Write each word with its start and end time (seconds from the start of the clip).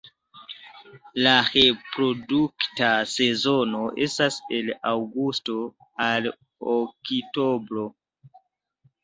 La 1.25 1.33
reprodukta 1.49 2.89
sezono 3.11 3.83
estas 4.07 4.39
el 4.61 4.73
aŭgusto 4.93 5.59
al 6.07 6.33
oktobro. 6.79 7.87